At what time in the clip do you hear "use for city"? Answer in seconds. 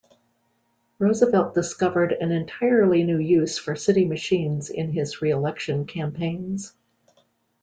3.19-4.03